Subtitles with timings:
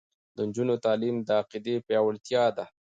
[0.35, 2.65] د نجونو تعلیم د عقیدې پیاوړتیا ده.